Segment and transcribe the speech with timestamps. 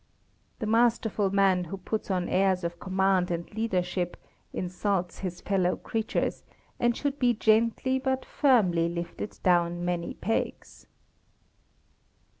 [0.57, 4.17] The masterful man who puts on airs of command and leadership
[4.51, 6.43] insults his fellow creatures,
[6.79, 10.87] and should be gently but firmly lifted down many pegs.